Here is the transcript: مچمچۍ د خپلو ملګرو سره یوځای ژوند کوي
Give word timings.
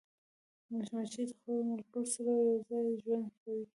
مچمچۍ 0.73 1.23
د 1.27 1.31
خپلو 1.37 1.53
ملګرو 1.69 2.03
سره 2.13 2.31
یوځای 2.45 2.87
ژوند 3.03 3.25
کوي 3.41 3.63